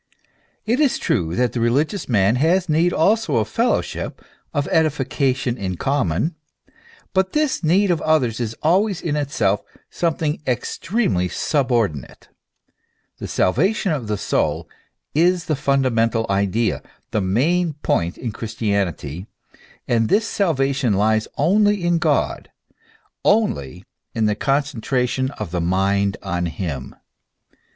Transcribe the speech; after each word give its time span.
It 0.65 0.79
is 0.79 0.97
true 0.97 1.35
that 1.35 1.51
the 1.53 1.59
religious 1.59 2.09
man 2.09 2.37
has 2.37 2.67
need 2.67 2.91
also 2.91 3.35
of 3.35 3.47
fellowship, 3.49 4.19
of 4.51 4.67
edification 4.71 5.59
in 5.59 5.77
common; 5.77 6.33
but 7.13 7.33
this 7.33 7.63
need 7.63 7.91
of 7.91 8.01
others 8.01 8.39
is 8.39 8.55
always 8.63 8.99
in 8.99 9.15
itself 9.15 9.61
something 9.91 10.41
extremely 10.47 11.27
subordinate. 11.29 12.29
The 13.19 13.27
salvation 13.27 13.91
of 13.91 14.07
the 14.07 14.17
soul 14.17 14.67
is 15.13 15.45
the 15.45 15.55
fundamental 15.55 16.25
idea, 16.31 16.81
the 17.11 17.21
main 17.21 17.73
point 17.83 18.17
in 18.17 18.31
Christianity; 18.31 19.27
and 19.87 20.09
this 20.09 20.27
salvation 20.27 20.93
lies 20.93 21.27
only 21.37 21.83
in 21.83 21.99
God, 21.99 22.49
only 23.23 23.85
in 24.15 24.25
the 24.25 24.33
concentration 24.33 25.29
of 25.29 25.51
the 25.51 25.61
mind 25.61 26.17
on 26.23 26.47
Him. 26.47 26.95